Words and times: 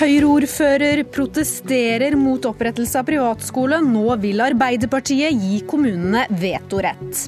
Høyre-ordfører 0.00 1.02
protesterer 1.12 2.14
mot 2.16 2.46
opprettelse 2.48 2.96
av 2.96 3.04
privatskole. 3.04 3.82
Nå 3.84 4.14
vil 4.22 4.40
Arbeiderpartiet 4.40 5.36
gi 5.36 5.58
kommunene 5.68 6.22
vetorett. 6.40 7.26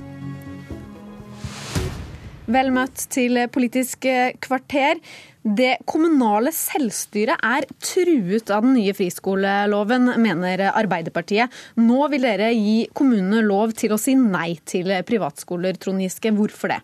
Vel 2.48 2.70
møtt 2.72 3.02
til 3.12 3.42
Politisk 3.52 4.08
kvarter. 4.40 5.02
Det 5.44 5.74
kommunale 5.84 6.54
selvstyret 6.56 7.44
er 7.44 7.66
truet 7.76 8.48
av 8.48 8.64
den 8.64 8.78
nye 8.78 8.94
friskoleloven, 8.96 10.14
mener 10.24 10.64
Arbeiderpartiet. 10.70 11.52
Nå 11.76 12.06
vil 12.14 12.24
dere 12.24 12.54
gi 12.56 12.86
kommunene 12.96 13.44
lov 13.44 13.76
til 13.76 13.92
å 13.92 14.00
si 14.00 14.16
nei 14.16 14.54
til 14.64 14.94
privatskoler, 15.04 15.76
Trond 15.76 16.00
Giske. 16.00 16.32
Hvorfor 16.40 16.72
det? 16.72 16.80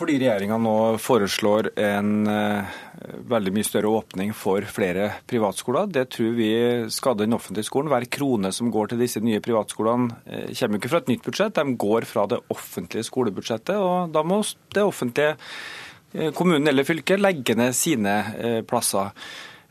Fordi 0.00 0.14
regjeringa 0.16 0.56
nå 0.56 0.76
foreslår 1.02 1.74
en 1.76 2.12
uh, 2.24 2.78
veldig 3.00 3.52
mye 3.56 3.66
større 3.66 3.90
åpning 4.00 4.32
for 4.36 4.64
flere 4.68 5.06
privatskoler. 5.30 5.88
Det 5.92 6.06
tror 6.14 6.34
vi 6.36 6.50
skader 6.92 7.26
den 7.26 7.36
offentlige 7.36 7.68
skolen. 7.68 7.90
Hver 7.92 8.06
krone 8.12 8.52
som 8.52 8.70
går 8.72 8.92
til 8.92 9.04
disse 9.04 9.22
nye 9.24 9.42
privatskolene 9.44 10.16
uh, 10.26 10.48
kommer 10.58 10.80
ikke 10.80 10.92
fra 10.92 11.02
et 11.02 11.12
nytt 11.12 11.26
budsjett, 11.26 11.56
de 11.56 11.78
går 11.80 12.08
fra 12.08 12.26
det 12.30 12.40
offentlige 12.52 13.08
skolebudsjettet. 13.08 13.76
og 13.76 14.12
Da 14.14 14.24
må 14.26 14.42
det 14.74 14.84
offentlige 14.84 15.36
uh, 15.36 16.30
kommunen 16.36 16.68
eller 16.68 16.88
fylket 16.88 17.22
legge 17.22 17.56
ned 17.58 17.76
sine 17.76 18.18
plasser. 18.68 19.14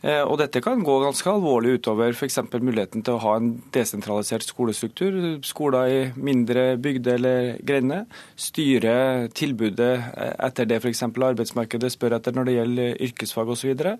Eh, 0.02 0.22
og 0.24 0.38
Dette 0.40 0.62
kan 0.64 0.84
gå 0.86 0.96
ganske 1.04 1.28
alvorlig 1.32 1.78
utover 1.80 2.16
f.eks. 2.16 2.40
muligheten 2.56 3.04
til 3.04 3.18
å 3.18 3.24
ha 3.26 3.36
en 3.40 3.52
desentralisert 3.76 4.48
skolestruktur. 4.48 5.20
Skoler 5.48 5.92
i 5.92 6.02
mindre 6.16 6.72
bygder 6.80 7.20
eller 7.20 7.54
grender. 7.68 8.08
Styre 8.40 9.28
tilbudet 9.36 9.94
etter 10.40 10.70
det 10.70 10.80
f.eks. 10.80 11.06
arbeidsmarkedet 11.10 11.94
spør 11.94 12.20
etter 12.20 12.36
når 12.36 12.50
det 12.50 12.60
gjelder 12.60 13.00
yrkesfag 13.10 13.56
osv. 13.56 13.72
Og, 13.76 13.96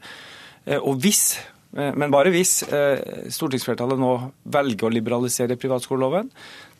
så 0.66 0.80
og 0.80 1.02
hvis 1.04 1.24
Eh, 1.40 1.59
men 1.70 2.10
bare 2.10 2.32
hvis 2.34 2.64
eh, 2.66 3.30
stortingsflertallet 3.30 4.00
nå 4.02 4.14
velger 4.50 4.88
å 4.88 4.94
liberalisere 4.94 5.58
privatskoleloven, 5.60 6.32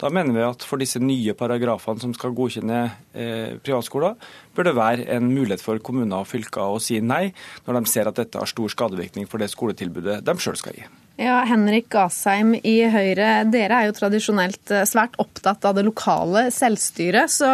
da 0.02 0.10
mener 0.14 0.34
vi 0.34 0.46
at 0.48 0.66
for 0.66 0.82
disse 0.82 1.02
nye 1.04 1.36
paragrafene 1.38 2.02
som 2.02 2.16
skal 2.18 2.34
godkjenne 2.34 2.80
eh, 3.14 3.60
privatskoler, 3.62 4.16
bør 4.58 4.70
det 4.70 4.76
være 4.80 5.06
en 5.14 5.30
mulighet 5.30 5.62
for 5.62 5.82
kommuner 5.86 6.24
og 6.24 6.32
fylker 6.32 6.74
å 6.74 6.82
si 6.82 6.98
nei, 7.06 7.28
når 7.68 7.78
de 7.78 7.92
ser 7.92 8.10
at 8.10 8.18
dette 8.18 8.42
har 8.42 8.50
stor 8.50 8.74
skadevirkning 8.74 9.30
for 9.30 9.42
det 9.42 9.52
skoletilbudet 9.54 10.24
de 10.26 10.38
sjøl 10.42 10.58
skal 10.58 10.80
gi. 10.80 10.90
Ja, 11.20 11.42
Henrik 11.46 11.94
Asheim 12.00 12.56
i 12.58 12.80
Høyre, 12.90 13.44
dere 13.52 13.84
er 13.84 13.90
jo 13.90 13.98
tradisjonelt 13.98 14.72
svært 14.88 15.20
opptatt 15.22 15.68
av 15.68 15.76
det 15.76 15.84
lokale 15.86 16.48
selvstyret. 16.56 17.30
så 17.30 17.52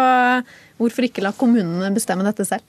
Hvorfor 0.76 1.08
ikke 1.08 1.24
la 1.24 1.32
kommunene 1.36 1.88
bestemme 1.96 2.26
dette 2.28 2.44
selv? 2.48 2.64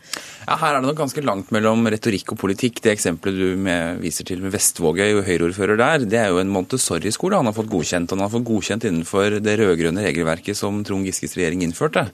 Ja, 0.44 0.54
her 0.60 0.76
er 0.76 0.78
det 0.78 0.90
nok 0.92 1.00
ganske 1.00 1.24
langt 1.24 1.50
mellom 1.54 1.82
retorikk 1.90 2.36
og 2.36 2.38
politikk. 2.38 2.78
Det 2.84 2.92
eksempelet 2.92 3.40
du 3.40 3.62
med, 3.66 3.98
viser 4.04 4.28
til 4.28 4.44
med 4.44 4.54
Vestvågøy 4.54 5.16
og 5.16 5.24
Høyre-ordfører 5.26 5.80
der, 5.80 6.06
det 6.06 6.20
er 6.20 6.30
jo 6.30 6.38
en 6.42 6.52
Montessori-skole 6.54 7.40
han 7.40 7.50
har 7.50 7.56
fått 7.56 7.72
godkjent. 7.72 8.14
Han 8.14 8.22
har 8.22 8.30
fått 8.30 8.46
godkjent 8.46 8.86
innenfor 8.86 9.40
det 9.42 9.56
rød-grønne 9.58 10.06
regelverket 10.06 10.58
som 10.58 10.84
Trond 10.86 11.08
Giskes 11.08 11.34
regjering 11.34 11.66
innførte. 11.66 12.06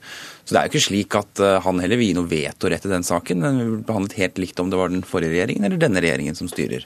Så 0.43 0.51
det 0.51 0.59
er 0.59 0.67
jo 0.67 0.73
ikke 0.73 0.87
slik 0.89 1.15
at 1.15 1.39
eh, 1.39 1.59
han 1.63 1.79
heller 1.79 1.99
vil 1.99 2.09
gi 2.11 2.15
noe 2.17 2.27
vetorett 2.27 2.87
i 2.87 2.91
den 2.91 3.05
saken. 3.07 3.45
Den 3.45 3.59
vil 3.61 3.77
behandlet 3.87 4.17
helt 4.19 4.41
likt 4.43 4.59
om 4.59 4.71
det 4.71 4.79
var 4.79 4.91
den 4.91 5.05
forrige 5.07 5.31
regjeringen 5.37 5.63
eller 5.63 5.79
denne 5.79 6.03
regjeringen 6.03 6.35
som 6.35 6.49
styrer. 6.51 6.83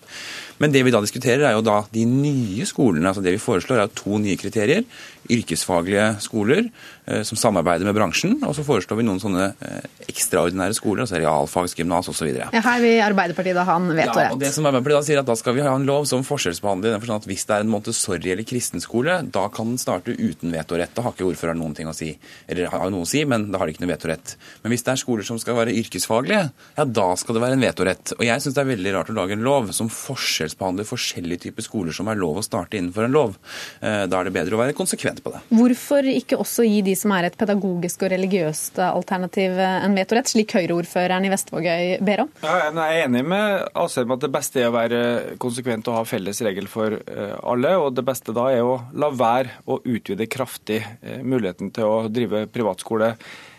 Men 0.61 0.73
det 0.73 0.83
vi 0.86 0.94
da 0.94 1.02
diskuterer, 1.02 1.45
er 1.45 1.55
jo 1.58 1.66
da 1.66 1.80
de 1.94 2.03
nye 2.09 2.66
skolene. 2.69 3.09
altså 3.09 3.22
Det 3.25 3.33
vi 3.33 3.41
foreslår, 3.41 3.81
er 3.81 3.94
to 3.97 4.17
nye 4.22 4.38
kriterier. 4.38 4.85
Yrkesfaglige 5.28 6.05
skoler 6.23 6.67
eh, 7.05 7.23
som 7.28 7.38
samarbeider 7.38 7.85
med 7.89 7.97
bransjen. 7.97 8.38
Og 8.45 8.53
så 8.58 8.66
foreslår 8.66 9.02
vi 9.02 9.05
noen 9.05 9.22
sånne 9.22 9.50
eh, 9.58 9.89
ekstraordinære 10.08 10.78
skoler, 10.78 11.03
altså 11.05 11.19
realfagsgymnas 11.22 12.09
osv. 12.13 12.30
Ja, 12.38 12.50
her 12.53 12.81
vil 12.83 13.02
Arbeiderpartiet 13.05 13.58
da 13.58 13.66
ha 13.67 13.80
en 13.81 13.89
vetorett. 13.91 14.22
Ja, 14.29 14.38
og 14.38 14.41
det 14.41 14.53
som 14.56 14.69
Arbeiderpartiet 14.69 15.01
da 15.01 15.09
sier 15.09 15.22
at 15.24 15.29
da 15.29 15.38
skal 15.38 15.57
vi 15.57 15.66
ha 15.66 15.74
en 15.78 15.89
lov 15.89 16.06
som 16.09 16.25
forskjellsbehandler. 16.25 16.94
den 16.94 17.03
forstand 17.03 17.25
at 17.25 17.29
Hvis 17.34 17.45
det 17.50 17.57
er 17.57 17.66
en 17.66 17.74
Montessori- 17.74 18.34
eller 18.34 18.47
kristenskole, 18.47 19.19
da 19.34 19.47
kan 19.53 19.74
den 19.74 19.81
starte 19.81 20.13
uten 20.13 20.53
vetorett. 20.53 20.94
Da 20.94 21.06
har 21.06 21.18
ikke 21.18 21.29
ordføreren 21.29 21.62
noen 21.62 21.78
ting 21.78 21.89
å 21.89 21.97
si. 21.97 22.13
Eller 22.47 22.69
har 22.74 22.89
noe 22.94 23.06
å 23.06 23.09
si, 23.09 23.25
men 23.25 23.47
da 23.52 23.62
har 23.62 23.69
de 23.69 23.75
ikke 23.75 23.85
noe 23.85 23.94
vetorett. 23.94 24.35
Men 24.63 24.74
hvis 24.74 24.85
det 24.85 24.94
er 24.94 25.02
skoler 25.02 25.28
som 25.28 25.40
skal 25.41 25.58
være 25.59 25.75
yrkesfaglige, 25.78 26.44
ja 26.78 26.88
da 26.88 27.08
skal 27.19 27.38
det 27.38 27.44
være 27.44 27.58
en 27.58 27.66
vetorett. 27.66 28.13
Og 28.18 28.24
jeg 28.28 28.44
syns 28.44 28.58
det 28.58 28.63
er 28.63 28.72
veldig 28.72 28.96
rart 28.97 29.12
å 29.13 29.18
lage 29.18 29.38
en 29.38 29.46
lov 29.46 29.72
som 29.75 29.91
forskjellsbehandler 29.91 30.88
forskjellige 30.88 31.47
typer 31.47 31.66
skoler 31.66 31.96
som 31.96 32.09
er 32.12 32.19
lov 32.19 32.41
å 32.41 32.46
starte 32.46 32.80
innenfor 32.80 33.07
en 33.07 33.16
lov. 33.16 33.38
Eh, 33.81 34.06
da 34.09 34.22
er 34.22 34.30
det 34.30 34.36
bedre 34.38 34.57
å 34.57 34.62
være 34.62 34.78
konsekvent 34.78 35.24
på 35.25 35.34
det. 35.36 35.44
Hvorfor 35.53 36.12
ikke 36.12 36.40
også 36.41 36.66
gi 36.68 36.81
de 36.86 36.96
som 36.97 37.13
er 37.16 37.30
et 37.30 37.38
pedagogisk 37.40 38.06
og 38.06 38.13
religiøst 38.13 38.81
alternativ 38.88 39.57
en 39.57 39.97
vetorett, 39.97 40.30
slik 40.31 40.56
Høyre-ordføreren 40.57 41.25
i 41.28 41.31
Vestvågøy 41.34 41.97
ber 42.06 42.25
om? 42.25 42.31
Ja, 42.44 42.57
jeg 42.68 42.78
er 42.78 43.06
enig 43.07 43.24
med 43.28 43.68
Asheim 43.78 44.13
at 44.16 44.24
det 44.24 44.31
beste 44.34 44.62
er 44.62 44.69
å 44.69 44.75
være 44.75 45.02
konsekvent 45.41 45.88
og 45.91 46.00
ha 46.00 46.06
felles 46.07 46.41
regel 46.46 46.69
for 46.72 46.97
eh, 46.97 47.36
alle. 47.44 47.74
og 47.81 47.96
Det 47.97 48.06
beste 48.07 48.36
da 48.36 48.50
er 48.53 48.66
å 48.66 48.78
la 48.97 49.12
være 49.13 49.62
å 49.69 49.80
utvide 49.84 50.30
kraftig 50.31 50.81
eh, 50.84 51.22
muligheten 51.24 51.72
til 51.75 51.88
å 51.88 52.00
drive 52.12 52.46
privatskole 52.53 53.13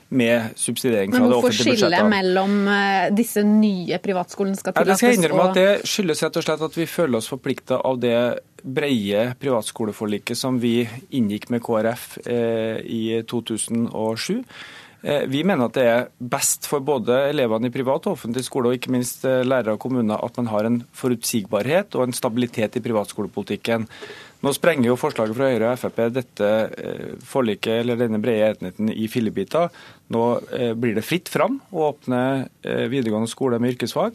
med 0.09 0.55
subsidiering 0.57 1.13
fra 1.13 1.21
det 1.29 1.37
offentlige 1.37 1.75
budsjettet. 1.75 1.91
Men 1.91 2.01
hvorfor 2.01 2.01
skille 2.01 2.03
mellom 2.13 2.69
eh, 2.73 3.09
disse 3.17 3.45
nye 3.45 3.99
privatskolene 4.03 4.57
skal 4.57 4.75
tillates? 4.77 5.03
Ja, 5.03 5.09
det 5.09 5.17
skal 5.17 5.19
innrømme 5.19 5.49
at 5.51 5.59
det 5.59 5.91
skyldes 5.91 6.23
rett 6.25 6.41
og 6.41 6.47
slett 6.47 6.65
at 6.69 6.79
vi 6.79 6.87
føler 6.89 7.21
oss 7.21 7.31
forplikta 7.31 7.81
av 7.85 8.01
det 8.03 8.19
breie 8.63 9.29
privatskoleforliket 9.39 10.39
som 10.39 10.59
vi 10.63 10.83
inngikk 11.15 11.49
med 11.53 11.63
KrF 11.65 12.11
eh, 12.25 12.81
i 12.83 13.03
2007. 13.29 14.43
Eh, 15.03 15.27
vi 15.31 15.45
mener 15.47 15.69
at 15.69 15.77
det 15.79 15.85
er 15.87 16.07
best 16.19 16.67
for 16.67 16.83
både 16.83 17.15
elevene 17.29 17.71
i 17.71 17.75
privat 17.75 18.09
og 18.09 18.17
offentlig 18.17 18.43
skole, 18.47 18.71
og 18.71 18.79
ikke 18.79 18.91
minst 18.91 19.23
eh, 19.29 19.45
lærere 19.47 19.77
og 19.77 19.83
kommuner, 19.85 20.19
at 20.19 20.41
man 20.41 20.51
har 20.51 20.67
en 20.67 20.81
forutsigbarhet 20.97 21.95
og 21.95 22.09
en 22.09 22.17
stabilitet 22.17 22.81
i 22.81 22.83
privatskolepolitikken. 22.83 23.87
Nå 24.43 24.55
sprenger 24.55 24.91
jo 24.91 24.99
forslaget 24.99 25.39
fra 25.39 25.51
Høyre 25.51 25.71
og 25.73 25.81
Frp 25.83 26.03
dette 26.15 26.51
eh, 26.83 27.15
forliket 27.27 27.81
eller 27.81 27.99
denne 28.01 28.21
brede 28.23 28.57
enigheten 28.57 28.91
i 28.91 29.07
fillebiter. 29.11 29.71
Nå 30.15 30.25
blir 30.81 30.95
det 30.97 31.07
fritt 31.07 31.31
fram 31.31 31.59
å 31.69 31.91
åpne 31.91 32.21
videregående 32.65 33.29
skole 33.29 33.59
med 33.61 33.75
yrkesfag. 33.75 34.15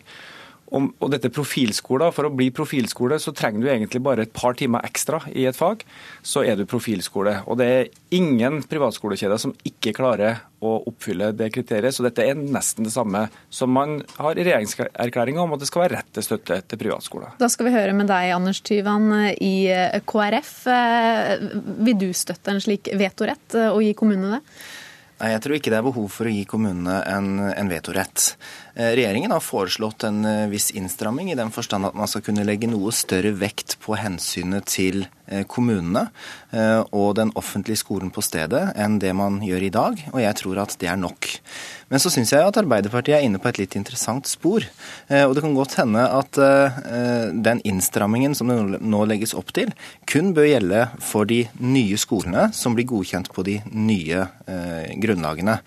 Og 0.74 1.12
dette 1.14 1.30
profilskoler, 1.34 2.12
For 2.14 2.28
å 2.28 2.34
bli 2.34 2.50
profilskole 2.56 3.20
så 3.22 3.34
trenger 3.36 3.62
du 3.62 3.70
egentlig 3.70 4.02
bare 4.04 4.26
et 4.26 4.34
par 4.34 4.58
timer 4.58 4.86
ekstra 4.88 5.22
i 5.30 5.46
et 5.50 5.58
fag, 5.58 5.84
så 6.26 6.44
er 6.46 6.58
du 6.58 6.66
profilskole. 6.70 7.42
Og 7.46 7.58
Det 7.58 7.68
er 7.68 7.92
ingen 8.12 8.62
privatskolekjeder 8.66 9.38
som 9.38 9.54
ikke 9.66 9.94
klarer 9.94 10.42
å 10.64 10.76
oppfylle 10.90 11.32
det 11.38 11.52
kriteriet. 11.54 11.94
Så 11.94 12.06
dette 12.06 12.26
er 12.26 12.40
nesten 12.40 12.88
det 12.88 12.94
samme 12.94 13.28
som 13.54 13.70
man 13.74 14.00
har 14.18 14.38
i 14.38 14.46
regjeringserklæringa 14.48 15.44
om 15.44 15.54
at 15.54 15.62
det 15.62 15.70
skal 15.70 15.86
være 15.86 16.00
rett 16.00 16.14
til 16.16 16.26
støtte 16.26 16.62
til 16.66 16.82
privatskoler. 16.82 17.36
Da 17.42 17.50
skal 17.52 17.70
vi 17.70 17.76
høre 17.76 17.94
med 17.98 18.10
deg, 18.10 18.32
Anders 18.34 18.64
Tyvan 18.66 19.12
i 19.38 19.68
KrF. 20.10 20.56
Vil 21.84 22.00
du 22.00 22.10
støtte 22.18 22.54
en 22.54 22.64
slik 22.64 22.90
vetorett 22.98 23.60
og 23.70 23.84
gi 23.84 23.94
kommunene 23.98 24.40
det? 24.40 24.58
Nei, 25.22 25.32
Jeg 25.32 25.44
tror 25.44 25.56
ikke 25.58 25.72
det 25.72 25.80
er 25.80 25.86
behov 25.86 26.10
for 26.12 26.28
å 26.28 26.34
gi 26.34 26.44
kommunene 26.50 27.00
en, 27.08 27.40
en 27.54 27.72
vetorett. 27.72 28.34
Eh, 28.76 28.96
regjeringen 28.98 29.32
har 29.32 29.42
foreslått 29.44 30.04
en 30.08 30.24
eh, 30.26 30.48
viss 30.50 30.72
innstramming, 30.74 31.30
i 31.30 31.38
den 31.38 31.52
forstand 31.54 31.86
at 31.86 31.98
man 31.98 32.10
skal 32.10 32.24
kunne 32.26 32.46
legge 32.48 32.66
noe 32.66 32.90
større 32.90 33.30
vekt 33.38 33.76
på 33.84 33.94
hensynet 34.02 34.66
til 34.66 35.06
eh, 35.28 35.44
kommunene 35.46 36.08
og 36.94 37.16
den 37.18 37.32
offentlige 37.34 37.80
skolen 37.80 38.12
på 38.14 38.22
stedet 38.22 38.60
enn 38.78 39.00
det 39.02 39.10
man 39.18 39.40
gjør 39.42 39.64
i 39.66 39.72
dag, 39.74 40.02
og 40.12 40.20
jeg 40.22 40.38
tror 40.38 40.60
at 40.62 40.76
det 40.78 40.92
er 40.92 41.00
nok. 41.02 41.26
Men 41.90 42.02
så 42.04 42.12
syns 42.14 42.30
jeg 42.30 42.46
at 42.46 42.60
Arbeiderpartiet 42.62 43.16
er 43.18 43.26
inne 43.26 43.40
på 43.42 43.50
et 43.50 43.58
litt 43.58 43.74
interessant 43.80 44.30
spor. 44.30 44.62
Og 45.10 45.34
det 45.34 45.42
kan 45.42 45.56
godt 45.58 45.74
hende 45.80 46.04
at 46.06 46.38
den 47.34 47.64
innstrammingen 47.66 48.38
som 48.38 48.54
det 48.54 48.84
nå 48.86 49.02
legges 49.10 49.34
opp 49.34 49.50
til, 49.58 49.74
kun 50.06 50.30
bør 50.38 50.46
gjelde 50.52 50.84
for 51.02 51.26
de 51.26 51.40
nye 51.58 51.98
skolene 51.98 52.52
som 52.54 52.78
blir 52.78 52.86
godkjent 52.94 53.34
på 53.34 53.48
de 53.50 53.58
nye 53.74 54.28
grunnlagene. 55.14 55.60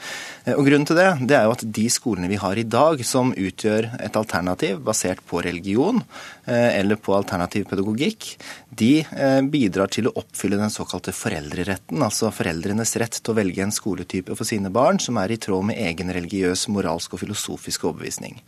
Og 0.55 0.67
Grunnen 0.67 0.87
til 0.87 0.99
det, 0.99 1.09
det 1.27 1.37
er 1.39 1.47
jo 1.47 1.55
at 1.57 1.65
de 1.79 1.87
skolene 1.91 2.31
vi 2.31 2.39
har 2.39 2.59
i 2.59 2.67
dag, 2.67 3.01
som 3.07 3.33
utgjør 3.35 3.89
et 4.03 4.17
alternativ 4.19 4.79
basert 4.87 5.23
på 5.27 5.41
religion 5.43 6.03
eh, 6.47 6.79
eller 6.79 6.99
på 7.01 7.15
alternativ 7.17 7.67
pedagogikk, 7.71 8.29
de 8.77 9.01
eh, 9.03 9.41
bidrar 9.43 9.91
til 9.91 10.07
å 10.07 10.15
oppfylle 10.21 10.59
den 10.61 10.73
såkalte 10.73 11.15
foreldreretten, 11.17 12.03
altså 12.03 12.31
foreldrenes 12.35 12.95
rett 13.03 13.19
til 13.21 13.35
å 13.35 13.39
velge 13.39 13.65
en 13.65 13.75
skoletype 13.75 14.37
for 14.39 14.49
sine 14.49 14.71
barn 14.75 15.01
som 15.03 15.19
er 15.23 15.35
i 15.35 15.41
tråd 15.43 15.71
med 15.71 15.81
egen 15.83 16.13
religiøs, 16.15 16.67
moralsk 16.75 17.17
og 17.17 17.25
filosofisk 17.25 17.89
overbevisning. 17.91 18.39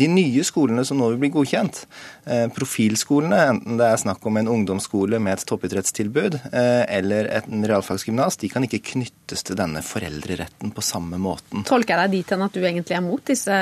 De 0.00 0.10
nye 0.12 0.44
skolene 0.46 0.84
som 0.88 1.00
nå 1.00 1.12
vil 1.14 1.22
bli 1.24 1.32
godkjent, 1.36 1.84
eh, 2.28 2.46
profilskolene, 2.52 3.40
enten 3.54 3.80
det 3.80 3.88
er 3.88 4.02
snakk 4.04 4.24
om 4.28 4.40
en 4.40 4.52
ungdomsskole 4.58 5.20
med 5.22 5.38
et 5.38 5.48
toppidrettstilbud 5.48 6.40
eller 6.52 7.28
en 7.38 7.64
realfagsgymnas, 7.68 8.38
de 8.40 8.50
kan 8.52 8.64
ikke 8.64 8.82
knyttes 9.28 9.44
til 9.44 9.58
denne 9.58 9.82
foreldreretten 9.84 10.70
på 10.72 10.82
samme 10.82 11.18
måten. 11.20 11.64
Tolker 11.68 11.94
jeg 11.94 12.08
deg 12.08 12.14
dit 12.16 12.30
hen 12.32 12.44
at 12.46 12.54
du 12.54 12.62
egentlig 12.64 12.96
er 12.96 13.04
mot 13.04 13.20
disse 13.28 13.56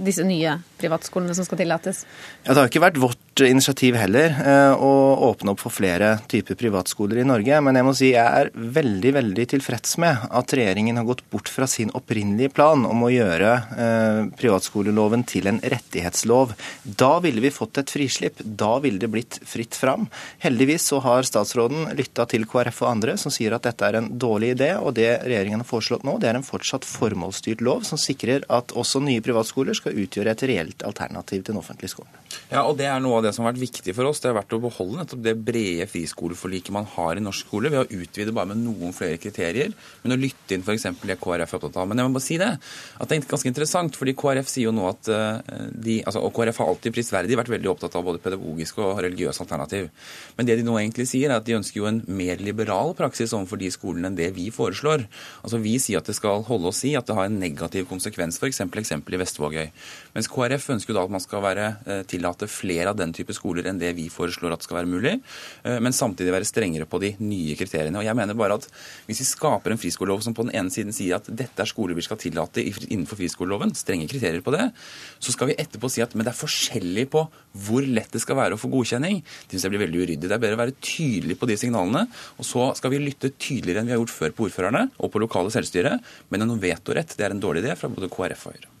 disse 0.00 0.24
nye 0.24 0.56
privatskolene 0.80 1.34
som 1.36 1.44
skal 1.44 1.60
tillates? 1.60 2.06
Ja, 2.46 2.54
det 2.54 2.62
har 2.62 2.70
ikke 2.70 2.86
vært 2.86 3.00
vårt 3.00 3.20
initiativ 3.38 3.94
heller 3.94 4.34
eh, 4.42 4.72
å 4.74 4.92
åpne 5.30 5.52
opp 5.54 5.62
for 5.62 5.72
flere 5.72 6.16
typer 6.28 6.56
privatskoler 6.58 7.20
i 7.22 7.26
Norge. 7.26 7.60
Men 7.64 7.78
jeg 7.78 7.86
må 7.86 7.94
si 7.96 8.10
jeg 8.12 8.26
er 8.26 8.50
veldig 8.54 9.12
veldig 9.16 9.46
tilfreds 9.54 9.96
med 10.02 10.26
at 10.28 10.54
regjeringen 10.56 10.98
har 10.98 11.06
gått 11.08 11.22
bort 11.32 11.48
fra 11.48 11.68
sin 11.70 11.92
opprinnelige 11.96 12.52
plan 12.56 12.84
om 12.88 13.04
å 13.06 13.12
gjøre 13.12 13.52
eh, 13.86 14.20
privatskoleloven 14.40 15.24
til 15.30 15.48
en 15.50 15.60
rettighetslov. 15.62 16.54
Da 16.84 17.12
ville 17.24 17.44
vi 17.44 17.52
fått 17.54 17.80
et 17.80 17.92
frislipp. 17.94 18.42
Da 18.44 18.74
ville 18.82 19.00
det 19.00 19.12
blitt 19.12 19.40
fritt 19.48 19.78
fram. 19.78 20.08
Heldigvis 20.44 20.90
så 20.92 21.00
har 21.04 21.28
statsråden 21.28 21.94
lytta 21.96 22.26
til 22.30 22.48
KrF 22.50 22.82
og 22.84 22.92
andre 22.92 23.16
som 23.20 23.32
sier 23.32 23.56
at 23.56 23.68
dette 23.68 23.86
er 23.86 24.00
en 24.00 24.10
dårlig 24.20 24.54
idé. 24.56 24.72
Og 24.80 24.96
det 24.98 25.12
regjeringen 25.24 25.64
har 25.64 25.70
foreslått 25.70 26.04
nå, 26.08 26.18
det 26.20 26.32
er 26.32 26.40
en 26.40 26.46
fortsatt 26.46 26.88
formålsstyrt 26.88 27.64
lov 27.64 27.86
som 27.88 28.00
sikrer 28.00 28.44
at 28.52 28.74
også 28.76 29.02
nye 29.04 29.24
privatskoler 29.24 29.78
skal 29.78 29.96
utgjøre 30.04 30.34
et 30.34 30.48
reelt 30.50 30.84
alternativ 30.86 31.44
til 31.44 31.54
den 31.54 31.62
offentlige 31.62 31.94
skolen. 31.94 32.19
Ja, 32.50 32.64
og 32.64 32.76
Det 32.78 32.86
er 32.86 33.00
noe 33.02 33.18
av 33.18 33.24
det 33.26 33.32
som 33.34 33.44
har 33.44 33.52
vært 33.52 33.62
viktig 33.62 33.94
for 33.94 34.08
oss. 34.10 34.20
Det 34.22 34.30
har 34.30 34.36
vært 34.38 34.54
å 34.56 34.60
beholde 34.62 35.00
nettopp 35.00 35.22
det 35.22 35.34
brede 35.38 35.86
friskoleforliket 35.90 36.72
man 36.74 36.86
har 36.96 37.18
i 37.18 37.22
norsk 37.22 37.46
skole, 37.46 37.70
ved 37.72 37.82
å 37.82 38.00
utvide 38.02 38.34
bare 38.34 38.50
med 38.52 38.62
noen 38.64 38.94
flere 38.96 39.18
kriterier, 39.22 39.74
men 40.02 40.14
å 40.14 40.18
lytte 40.18 40.56
inn 40.56 40.64
f.eks. 40.66 40.86
det 41.06 41.18
KrF 41.20 41.54
er 41.54 41.58
opptatt 41.58 41.78
av. 41.80 41.88
Men 41.90 42.00
jeg 42.00 42.10
må 42.10 42.16
bare 42.18 42.26
si 42.26 42.38
det, 42.40 42.50
at 42.56 43.10
det 43.10 43.18
er 43.18 43.28
ganske 43.30 43.50
interessant, 43.50 43.98
fordi 43.98 44.14
KrF 44.18 44.50
sier 44.50 44.68
jo 44.68 44.74
nå 44.74 44.86
at 44.90 45.10
eh, 45.14 45.58
de 45.70 45.98
altså, 46.04 46.22
Og 46.26 46.34
KrF 46.36 46.60
har 46.62 46.72
alltid 46.72 46.94
prisverdig 46.96 47.38
vært 47.38 47.52
veldig 47.54 47.70
opptatt 47.72 47.96
av 47.98 48.06
både 48.06 48.22
pedagogisk 48.22 48.80
og 48.84 49.02
religiøs 49.06 49.42
alternativ. 49.44 49.90
Men 50.36 50.48
det 50.48 50.58
de 50.60 50.66
nå 50.66 50.76
egentlig 50.80 51.08
sier, 51.10 51.30
er 51.30 51.38
at 51.40 51.46
de 51.46 51.58
ønsker 51.58 51.80
jo 51.80 51.88
en 51.90 52.02
mer 52.06 52.42
liberal 52.42 52.94
praksis 52.98 53.34
overfor 53.36 53.60
de 53.60 53.70
skolene 53.74 54.10
enn 54.10 54.18
det 54.18 54.30
vi 54.36 54.48
foreslår. 54.54 55.06
Altså 55.44 55.62
Vi 55.62 55.76
sier 55.82 56.02
at 56.02 56.10
det 56.10 56.18
skal 56.18 56.44
holde 56.46 56.70
oss 56.70 56.82
i 56.88 56.96
at 56.98 57.06
det 57.08 57.16
har 57.18 57.30
en 57.30 57.40
negativ 57.40 57.88
konsekvens, 57.90 58.40
f.eks. 58.40 58.62
eksempel 58.66 59.16
i 59.16 59.22
Vestvågøy. 59.22 59.70
Mens 60.16 60.30
KrF 60.30 60.70
ønsker 60.76 60.94
jo 60.94 60.98
da 60.98 61.06
at 61.06 61.14
man 61.14 61.22
skal 61.22 61.44
være 61.44 61.66
eh, 61.86 62.02
tillate 62.20 62.48
flere 62.50 62.92
av 62.92 62.98
den 62.98 63.14
type 63.16 63.34
skoler 63.36 63.66
enn 63.70 63.80
det 63.80 63.94
vi 63.96 64.08
foreslår 64.12 64.54
at 64.54 64.64
skal 64.66 64.80
være 64.80 64.90
mulig, 64.90 65.16
eh, 65.64 65.78
men 65.80 65.96
samtidig 65.96 66.34
være 66.34 66.48
strengere 66.48 66.86
på 66.86 67.00
de 67.00 67.14
nye 67.18 67.56
kriteriene. 67.56 67.98
Og 67.98 68.04
jeg 68.04 68.16
mener 68.16 68.36
bare 68.36 68.60
at 68.60 68.68
Hvis 69.06 69.20
vi 69.20 69.24
skaper 69.24 69.72
en 69.72 69.78
friskolelov 69.78 70.22
som 70.22 70.34
på 70.34 70.44
den 70.44 70.54
ene 70.54 70.70
siden 70.70 70.92
sier 70.92 71.16
at 71.16 71.26
dette 71.26 71.62
er 71.62 71.66
skoler 71.68 71.94
vi 71.94 72.02
skal 72.02 72.18
tillate 72.20 72.62
innenfor 72.62 73.16
friskoleloven, 73.16 73.74
strenge 73.74 74.08
kriterier 74.08 74.42
på 74.42 74.52
det, 74.52 74.70
så 75.18 75.32
skal 75.32 75.50
vi 75.50 75.56
etterpå 75.58 75.90
si 75.90 76.02
at 76.02 76.14
men 76.14 76.24
det 76.24 76.32
er 76.32 76.38
forskjellig 76.38 77.06
på 77.10 77.24
hvor 77.66 77.82
lett 77.82 78.12
det 78.12 78.22
skal 78.22 78.36
være 78.36 78.54
å 78.54 78.60
få 78.60 78.70
godkjenning. 78.70 79.22
Det 79.22 79.56
synes 79.56 79.66
jeg 79.66 79.74
blir 79.74 79.84
veldig 79.86 80.02
uryddig. 80.04 80.28
Det 80.28 80.36
er 80.36 80.42
bedre 80.42 80.58
å 80.58 80.62
være 80.62 80.78
tydelig 80.80 81.38
på 81.40 81.48
de 81.50 81.56
signalene. 81.60 82.06
Og 82.38 82.46
så 82.46 82.70
skal 82.78 82.94
vi 82.94 83.02
lytte 83.02 83.32
tydeligere 83.36 83.82
enn 83.82 83.90
vi 83.90 83.96
har 83.96 84.02
gjort 84.02 84.16
før 84.16 84.36
på 84.36 84.48
ordførerne 84.48 84.88
og 84.98 85.10
på 85.12 85.22
lokale 85.22 85.54
selvstyre. 85.54 85.96
Men 86.30 86.46
en 86.46 86.60
vetorett 86.60 87.16
det 87.16 87.26
er 87.26 87.34
en 87.34 87.42
dårlig 87.42 87.64
idé 87.64 87.78
fra 87.78 87.90
både 87.90 88.12
KrF 88.12 88.46
og 88.46 88.54
Høyre. 88.54 88.79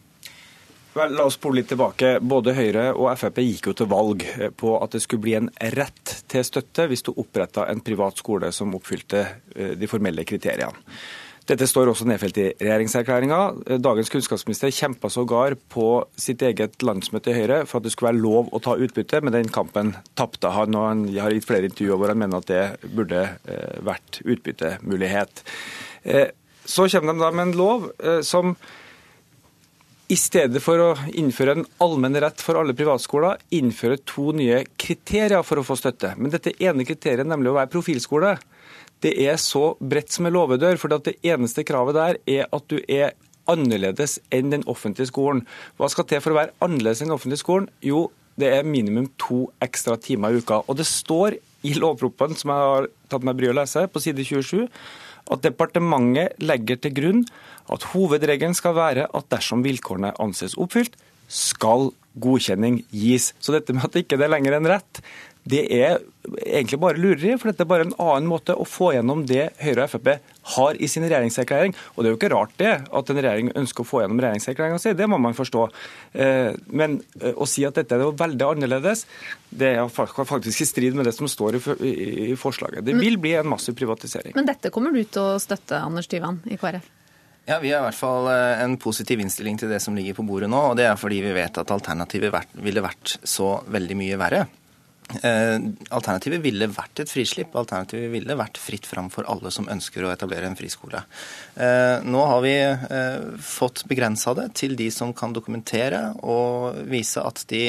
Vel, 0.90 1.12
la 1.14 1.22
oss 1.28 1.36
spole 1.38 1.60
litt 1.60 1.68
tilbake. 1.70 2.16
Både 2.18 2.56
Høyre 2.56 2.88
og 2.96 3.12
Frp 3.14 3.38
gikk 3.44 3.70
jo 3.70 3.76
til 3.78 3.88
valg 3.90 4.24
på 4.58 4.74
at 4.82 4.96
det 4.96 5.02
skulle 5.04 5.22
bli 5.22 5.36
en 5.38 5.50
rett 5.76 6.14
til 6.30 6.42
støtte 6.46 6.88
hvis 6.90 7.04
du 7.06 7.12
oppretta 7.14 7.68
en 7.70 7.82
privat 7.86 8.18
skole 8.18 8.50
som 8.54 8.74
oppfylte 8.74 9.20
eh, 9.54 9.76
de 9.78 9.90
formelle 9.90 10.26
kriteriene. 10.26 10.74
Dette 11.50 11.66
står 11.66 11.88
også 11.90 12.06
nedfelt 12.06 12.36
i 12.38 12.48
regjeringserklæringa. 12.60 13.38
Dagens 13.82 14.10
kunnskapsminister 14.12 14.70
kjempa 14.74 15.08
sågar 15.10 15.56
på 15.72 15.86
sitt 16.18 16.42
eget 16.46 16.82
landsmøte 16.86 17.32
i 17.32 17.38
Høyre 17.38 17.62
for 17.66 17.80
at 17.80 17.86
det 17.86 17.94
skulle 17.94 18.12
være 18.12 18.22
lov 18.22 18.52
å 18.54 18.60
ta 18.62 18.76
utbytte, 18.78 19.22
men 19.22 19.34
den 19.34 19.50
kampen 19.50 19.94
tapte 20.18 20.52
han. 20.54 20.74
og 20.78 20.86
Han 20.90 21.06
har 21.16 21.34
gitt 21.34 21.48
flere 21.48 21.70
intervjuer 21.70 22.02
hvor 22.02 22.12
han 22.12 22.22
mener 22.22 22.42
at 22.42 22.50
det 22.50 22.92
burde 22.98 23.24
eh, 23.46 23.80
vært 23.86 24.20
utbyttemulighet. 24.26 25.42
Eh, 26.02 26.28
så 26.66 26.86
kommer 26.90 27.14
de 27.14 27.24
da 27.24 27.32
med 27.34 27.48
en 27.48 27.58
lov 27.58 27.90
som 28.26 28.52
i 30.10 30.16
stedet 30.18 30.58
for 30.62 30.82
å 30.82 30.88
innføre 31.14 31.54
en 31.54 31.66
allmenn 31.84 32.18
rett 32.22 32.42
for 32.42 32.58
alle 32.58 32.74
privatskoler, 32.74 33.38
innføre 33.54 34.00
to 34.08 34.32
nye 34.34 34.64
kriterier 34.80 35.44
for 35.46 35.60
å 35.60 35.66
få 35.66 35.76
støtte. 35.78 36.16
Men 36.18 36.32
dette 36.34 36.56
ene 36.58 36.86
kriteriet, 36.88 37.28
nemlig 37.30 37.52
å 37.52 37.58
være 37.60 37.70
profilskole, 37.70 38.34
det 39.04 39.12
er 39.22 39.38
så 39.40 39.76
bredt 39.78 40.10
som 40.12 40.26
en 40.26 40.34
låvedør. 40.34 40.80
For 40.82 40.90
det 40.90 41.14
eneste 41.22 41.64
kravet 41.68 41.96
der 41.96 42.18
er 42.26 42.48
at 42.50 42.66
du 42.72 42.80
er 42.82 43.14
annerledes 43.50 44.18
enn 44.34 44.50
den 44.52 44.66
offentlige 44.70 45.12
skolen. 45.12 45.44
Hva 45.78 45.88
skal 45.92 46.08
til 46.10 46.22
for 46.24 46.34
å 46.34 46.40
være 46.40 46.56
annerledes 46.64 47.04
enn 47.04 47.12
den 47.12 47.16
offentlige 47.16 47.44
skolen? 47.44 47.70
Jo, 47.86 48.08
det 48.40 48.50
er 48.56 48.66
minimum 48.66 49.08
to 49.20 49.44
ekstra 49.62 49.94
timer 50.00 50.34
i 50.34 50.42
uka. 50.42 50.62
Og 50.66 50.78
det 50.80 50.88
står 50.90 51.38
i 51.38 51.76
lovproposisjonen, 51.76 52.40
som 52.40 52.52
jeg 52.52 52.66
har 52.72 52.90
tatt 53.12 53.24
meg 53.26 53.38
bryet 53.38 53.54
å 53.54 53.60
lese, 53.60 53.86
på 53.92 54.02
side 54.02 54.26
27, 54.26 54.66
at 55.30 55.44
departementet 55.44 56.40
legger 56.42 56.80
til 56.80 56.94
grunn 56.96 57.24
at 57.70 57.86
hovedregelen 57.92 58.56
skal 58.58 58.74
være 58.78 59.06
at 59.14 59.30
dersom 59.32 59.64
vilkårene 59.66 60.12
anses 60.22 60.56
oppfylt, 60.58 60.96
skal 61.30 61.92
godkjenning 62.20 62.80
gis. 62.90 63.30
Så 63.38 63.54
dette 63.54 63.74
med 63.76 63.86
at 63.86 63.94
det 63.94 64.04
ikke 64.04 64.18
er 64.18 64.32
lenger 64.32 64.56
en 64.58 64.70
rett, 64.72 65.02
det 65.50 65.62
er 65.72 66.00
egentlig 66.44 66.80
bare 66.82 67.00
lureri. 67.00 67.36
For 67.38 67.50
dette 67.50 67.64
er 67.64 67.70
bare 67.70 67.86
en 67.86 67.96
annen 68.02 68.28
måte 68.30 68.56
å 68.58 68.66
få 68.68 68.92
gjennom 68.96 69.22
det 69.28 69.52
Høyre 69.62 69.86
og 69.86 69.94
Frp 69.94 70.10
har 70.56 70.78
i 70.78 70.88
sin 70.90 71.06
regjeringserklæring. 71.06 71.74
Og 71.94 72.02
det 72.02 72.10
er 72.10 72.14
jo 72.14 72.20
ikke 72.20 72.32
rart 72.34 72.54
det, 72.60 72.74
at 73.00 73.12
en 73.12 73.20
regjering 73.20 73.52
ønsker 73.62 73.84
å 73.84 73.88
få 73.88 74.02
gjennom 74.02 74.22
regjeringserklæringa 74.22 74.80
si. 74.82 74.94
Det 74.98 75.08
må 75.10 75.20
man 75.22 75.36
forstå. 75.38 75.66
Eh, 76.12 76.52
men 76.70 77.00
eh, 77.20 77.34
å 77.34 77.48
si 77.48 77.66
at 77.68 77.80
dette 77.80 77.96
er 77.96 78.04
noe 78.04 78.16
veldig 78.18 78.48
annerledes, 78.52 79.06
det 79.50 79.74
er 79.74 79.90
faktisk 79.90 80.62
i 80.62 80.68
strid 80.68 80.96
med 80.98 81.08
det 81.08 81.16
som 81.16 81.28
står 81.30 81.58
i 81.58 82.36
forslaget. 82.38 82.84
Det 82.86 82.94
vil 82.98 83.18
bli 83.20 83.34
en 83.38 83.50
massiv 83.50 83.74
privatisering. 83.78 84.36
Men 84.38 84.48
dette 84.48 84.70
kommer 84.74 84.94
du 84.94 85.02
til 85.02 85.34
å 85.34 85.42
støtte, 85.42 85.80
Anders 85.80 86.10
Tyvand 86.10 86.46
i 86.50 86.58
KrF? 86.60 86.86
Ja, 87.50 87.58
Vi 87.58 87.72
har 87.72 87.80
i 87.80 87.88
hvert 87.88 87.98
fall 87.98 88.28
eh, 88.30 88.62
en 88.62 88.76
positiv 88.78 89.20
innstilling 89.22 89.58
til 89.58 89.72
det 89.72 89.80
som 89.82 89.96
ligger 89.96 90.14
på 90.18 90.26
bordet 90.28 90.50
nå. 90.52 90.60
og 90.70 90.76
Det 90.78 90.86
er 90.86 90.98
fordi 91.00 91.20
vi 91.24 91.34
vet 91.34 91.58
at 91.58 91.72
alternativet 91.74 92.54
ville 92.62 92.84
vært 92.84 93.16
så 93.26 93.56
veldig 93.66 93.96
mye 93.98 94.18
verre. 94.20 94.44
Eh, 95.22 95.56
alternativet 95.90 96.42
ville 96.44 96.68
vært 96.70 97.02
et 97.02 97.10
frislipp. 97.10 97.56
Alternativet 97.58 98.12
ville 98.12 98.36
vært 98.38 98.60
fritt 98.60 98.86
fram 98.88 99.10
for 99.12 99.26
alle 99.30 99.50
som 99.54 99.68
ønsker 99.70 100.06
å 100.06 100.12
etablere 100.12 100.46
en 100.48 100.58
friskole. 100.58 101.02
Eh, 101.56 101.98
nå 102.06 102.24
har 102.30 102.40
vi 102.44 102.54
fått 103.44 103.84
begrensa 103.90 104.34
det 104.36 104.46
til 104.58 104.76
de 104.78 104.88
som 104.94 105.12
kan 105.16 105.32
dokumentere 105.34 106.00
og 106.22 106.78
vise 106.90 107.22
at 107.22 107.42
de 107.50 107.62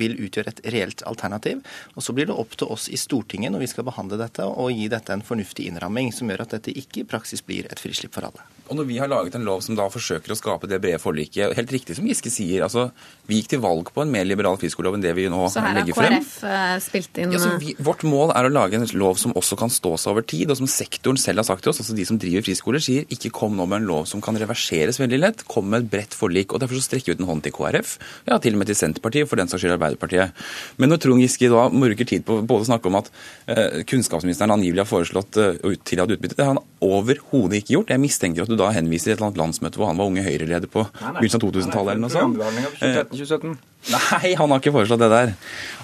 vil 0.00 0.16
utgjøre 0.26 0.54
et 0.54 0.62
reelt 0.74 1.04
alternativ. 1.06 1.62
Og 1.94 2.02
Så 2.02 2.14
blir 2.16 2.26
det 2.26 2.36
opp 2.36 2.56
til 2.56 2.70
oss 2.72 2.88
i 2.88 2.96
Stortinget 2.96 3.52
når 3.52 3.66
vi 3.66 3.70
skal 3.70 3.84
behandle 3.84 4.18
dette, 4.20 4.44
og 4.44 4.72
gi 4.72 4.88
dette 4.88 5.12
en 5.12 5.24
fornuftig 5.24 5.68
innramming 5.68 6.12
som 6.14 6.30
gjør 6.30 6.46
at 6.46 6.56
dette 6.56 6.74
ikke 6.74 7.02
i 7.02 7.08
praksis 7.08 7.44
blir 7.44 7.68
et 7.70 7.80
frislipp 7.80 8.14
for 8.16 8.28
alle. 8.28 8.46
Og 8.68 8.76
når 8.76 8.88
vi 8.88 8.98
har 9.00 9.08
laget 9.08 9.36
en 9.38 9.46
lov 9.46 9.62
som 9.64 9.76
da 9.78 9.86
forsøker 9.88 10.32
å 10.32 10.36
skape 10.36 10.68
det 10.68 10.80
brede 10.82 11.00
forliket, 11.00 11.54
helt 11.56 11.72
riktig 11.72 11.96
som 11.96 12.08
Giske 12.08 12.32
sier, 12.32 12.66
altså 12.66 12.90
vi 13.28 13.38
gikk 13.40 13.54
til 13.54 13.62
valg 13.64 13.92
på 13.94 14.04
en 14.04 14.12
mer 14.12 14.26
liberal 14.28 14.58
friskolelov 14.60 14.98
enn 14.98 15.04
det 15.04 15.14
vi 15.16 15.28
nå 15.32 15.46
legger 15.48 15.96
frem. 15.96 16.18
Så 16.20 16.44
her 16.44 16.58
har 16.68 16.82
KrF 16.82 16.87
spilt 16.88 17.20
inn 17.20 17.34
ja, 17.34 17.40
vi, 17.60 17.74
Vårt 17.84 18.04
mål 18.08 18.32
er 18.36 18.48
å 18.48 18.52
lage 18.52 18.78
en 18.78 18.86
lov 18.98 19.18
som 19.20 19.34
også 19.38 19.58
kan 19.60 19.72
stå 19.72 19.94
seg 20.00 20.12
over 20.14 20.26
tid, 20.26 20.50
og 20.50 20.58
som 20.60 20.70
sektoren 20.70 21.20
selv 21.20 21.42
har 21.42 21.48
sagt 21.48 21.64
til 21.66 21.72
oss, 21.72 21.80
altså 21.82 21.96
de 21.96 22.06
som 22.08 22.18
driver 22.20 22.46
friskoler, 22.46 22.82
sier 22.82 23.06
ikke 23.14 23.32
kom 23.34 23.56
nå 23.58 23.66
med 23.68 23.82
en 23.82 23.88
lov 23.90 24.08
som 24.10 24.22
kan 24.24 24.38
reverseres 24.40 25.00
veldig 25.00 25.20
lett, 25.20 25.44
kom 25.50 25.68
med 25.70 25.84
et 25.84 25.90
bredt 25.92 26.16
forlik. 26.16 26.52
og 26.52 26.62
Derfor 26.62 26.80
så 26.80 26.88
strekker 26.88 27.12
vi 27.12 27.18
ut 27.18 27.24
en 27.24 27.30
hånd 27.30 27.44
til 27.46 27.54
KrF, 27.56 27.96
ja 28.30 28.40
til 28.42 28.56
og 28.56 28.62
med 28.62 28.70
til 28.70 28.78
Senterpartiet, 28.78 29.28
for 29.30 29.40
den 29.40 29.50
saks 29.50 29.64
skyld 29.64 29.76
Arbeiderpartiet. 29.76 30.44
Men 30.78 30.92
når 30.92 31.02
Trond 31.04 31.24
Giske 31.24 31.50
da 31.52 31.68
bruker 31.72 32.08
tid 32.08 32.26
på 32.28 32.40
både 32.42 32.66
å 32.66 32.70
snakke 32.70 32.90
om 32.90 32.98
at 33.00 33.10
eh, 33.50 33.80
kunnskapsministeren 33.88 34.54
angivelig 34.54 34.84
har 34.84 34.90
foreslått 34.90 35.38
uh, 35.40 35.74
tillate 35.88 36.16
utbytte, 36.16 36.38
det 36.38 36.46
har 36.46 36.54
han 36.54 36.62
overhodet 36.84 37.62
ikke 37.62 37.76
gjort. 37.76 37.94
Jeg 37.94 38.02
mistenker 38.02 38.44
at 38.44 38.52
du 38.52 38.56
da 38.58 38.70
henviser 38.74 39.10
til 39.10 39.14
et 39.14 39.18
eller 39.18 39.30
annet 39.30 39.42
landsmøte 39.42 39.80
hvor 39.80 39.90
han 39.90 40.00
var 40.00 40.10
unge 40.10 40.24
Høyre-leder 40.26 40.70
på 40.70 40.84
begynnelsen 40.88 41.40
av 41.40 41.46
2000-tallet 41.48 41.96
eller 41.96 42.04
noe 42.06 42.14
sånt. 42.14 43.58
Nei, 43.88 44.34
han 44.36 44.52
har 44.52 44.60
ikke 44.60 44.72
foreslått 44.74 45.00
det 45.00 45.08
der. 45.12 45.32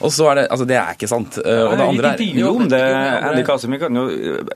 Og 0.04 0.12
så 0.12 0.26
er 0.30 0.40
Det 0.40 0.44
altså 0.50 0.66
det 0.68 0.76
er 0.76 0.96
ikke 0.96 1.08
sant. 1.08 1.38
Uh, 1.40 1.70
og 1.70 1.75
det 1.78 1.87
andre 1.87 2.12
er 2.14 2.38
jo, 2.38 2.52
det, 2.68 2.80
Andy 3.30 3.44
Kasimi 3.46 3.78
kan 3.80 3.96
jo, 3.96 4.04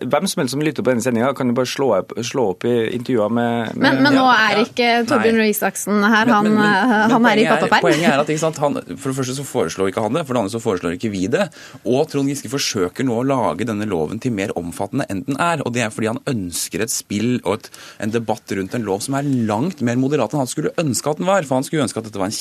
Hvem 0.03 0.29
som 0.29 0.43
helst 0.43 0.55
som 0.55 0.65
lytter 0.65 0.85
på 0.85 0.93
denne 0.93 1.05
sendinga, 1.05 1.31
kan 1.37 1.49
jo 1.51 1.57
bare 1.57 1.71
slå 1.71 1.91
opp, 1.97 2.15
slå 2.27 2.49
opp 2.53 2.67
i 2.69 2.75
intervjuer 2.97 3.33
med, 3.33 3.73
med 3.75 3.85
Men, 3.87 4.03
men 4.07 4.19
nå 4.19 4.27
er 4.33 4.63
ikke 4.65 4.91
Torbjørn 5.09 5.41
Røe 5.41 5.53
Isaksen 5.53 6.03
her, 6.03 6.33
han, 6.33 6.49
men, 6.49 6.59
men, 6.59 7.15
han 7.15 7.29
er 7.31 7.43
i 7.43 7.47
pappaperm. 7.49 7.87
Poenget 7.87 8.11
er 8.11 8.23
at 8.23 8.33
sant, 8.43 8.61
han, 8.63 8.81
For 8.97 9.11
det 9.11 9.19
første 9.21 9.39
så 9.39 9.47
foreslår 9.49 9.93
ikke 9.93 10.05
han 10.05 10.19
det, 10.19 10.25
for 10.27 10.37
det 10.37 10.45
andre 10.45 10.55
så 10.55 10.63
foreslår 10.63 10.99
ikke 10.99 11.13
vi 11.15 11.25
det. 11.33 11.49
Og 11.85 12.09
Trond 12.11 12.31
Giske 12.31 12.51
forsøker 12.53 13.07
nå 13.07 13.21
å 13.21 13.27
lage 13.27 13.69
denne 13.69 13.89
loven 13.89 14.21
til 14.23 14.35
mer 14.37 14.53
omfattende 14.59 15.07
enn 15.09 15.25
den 15.27 15.41
er. 15.43 15.63
Og 15.65 15.75
det 15.77 15.87
er 15.87 15.95
fordi 15.95 16.13
han 16.13 16.23
ønsker 16.31 16.85
et 16.85 16.93
spill 16.93 17.39
og 17.45 17.59
et, 17.59 17.71
en 18.05 18.15
debatt 18.15 18.57
rundt 18.59 18.77
en 18.77 18.87
lov 18.87 19.03
som 19.05 19.17
er 19.19 19.29
langt 19.49 19.83
mer 19.85 19.99
moderat 20.01 20.35
enn 20.35 20.45
han 20.45 20.51
skulle 20.51 20.75
ønske 20.81 21.13
at 21.13 21.23
den 21.23 21.29
var. 21.29 21.47
For 21.49 21.59
han 21.59 21.67
skulle 21.67 21.87
ønske 21.87 22.03
at 22.03 22.09
dette 22.09 22.21
var 22.21 22.31
en 22.31 22.39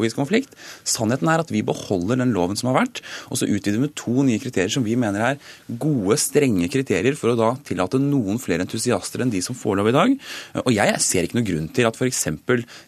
kjempeideologisk 0.00 0.18
konflikt. 0.20 0.56
Sannheten 0.84 1.28
er 1.28 1.42
at 1.42 1.50
vi 1.52 1.62
beholder 1.66 2.18
den 2.20 2.32
loven 2.34 2.56
som 2.58 2.70
har 2.70 2.80
vært. 2.82 3.02
Og 3.30 3.38
så 3.38 3.48
utvider 3.48 3.78
vi 3.78 3.86
med 3.86 3.94
to 3.98 4.24
nye 4.24 4.40
kriterier 4.40 4.72
som 4.72 4.84
vi 4.84 4.96
mener 4.96 5.20
er 5.20 5.40
gode, 5.80 6.16
strenge 6.20 6.68
kriterier 6.72 7.16
for 7.18 7.32
å 7.32 7.38
da 7.38 7.50
tillate 7.66 8.00
noen 8.00 8.40
flere 8.40 8.64
entusiaster 8.64 9.22
enn 9.22 9.32
de 9.32 9.42
som 9.44 9.56
får 9.56 9.78
lov 9.80 9.90
i 9.90 9.96
dag. 9.96 10.14
Og 10.64 10.72
jeg 10.74 11.00
ser 11.04 11.26
ikke 11.26 11.38
noen 11.38 11.48
grunn 11.48 11.68
til 11.74 11.88
at 11.88 11.98
f.eks. 11.98 12.26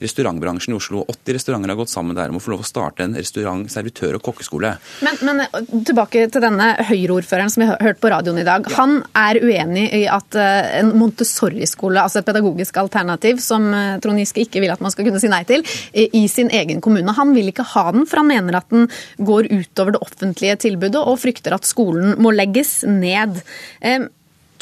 restaurantbransjen 0.02 0.75
i 0.75 0.78
Oslo, 0.78 1.04
80 1.09 1.38
restauranter 1.38 1.73
har 1.73 1.81
gått 1.81 1.92
sammen 1.92 2.16
der 2.16 2.33
om 2.33 2.40
å 2.40 2.42
få 2.42 2.54
lov 2.54 2.64
å 2.64 2.69
starte 2.69 3.07
en 3.07 3.16
restaurant-, 3.19 3.71
servitør- 3.73 4.19
og 4.19 4.25
kokkeskole. 4.31 4.75
Men, 5.04 5.21
men, 5.26 5.45
eh, 5.45 5.73
tilbake 5.88 6.26
til 6.33 6.45
denne 6.45 6.73
Høyre-ordføreren 6.88 7.52
som 7.52 7.64
vi 7.64 7.71
har 7.71 7.83
hørt 7.83 8.00
på 8.02 8.11
radioen 8.12 8.40
i 8.42 8.47
dag. 8.47 8.66
Han 8.78 9.00
er 9.19 9.40
uenig 9.42 9.88
i 10.02 10.04
at 10.11 10.38
eh, 10.38 10.78
en 10.81 10.92
Montessori-skole, 10.99 12.00
altså 12.02 12.21
et 12.21 12.28
pedagogisk 12.28 12.78
alternativ 12.83 13.42
som 13.45 13.69
eh, 13.75 13.99
Trond 14.02 14.21
Giske 14.23 14.45
ikke 14.47 14.62
vil 14.62 14.73
at 14.75 14.83
man 14.83 14.95
skal 14.95 15.07
kunne 15.09 15.21
si 15.23 15.31
nei 15.33 15.42
til, 15.49 15.64
i 15.92 16.25
sin 16.31 16.50
egen 16.52 16.81
kommune. 16.83 16.91
Han 17.18 17.34
vil 17.37 17.50
ikke 17.52 17.66
ha 17.75 17.84
den, 17.94 18.06
for 18.08 18.22
han 18.22 18.30
mener 18.30 18.58
at 18.61 18.68
den 18.72 18.88
går 19.18 19.50
utover 19.50 19.96
det 19.96 20.02
offentlige 20.04 20.58
tilbudet, 20.66 21.00
og 21.00 21.20
frykter 21.22 21.56
at 21.56 21.68
skolen 21.68 22.16
må 22.22 22.34
legges 22.34 22.80
ned. 22.88 23.40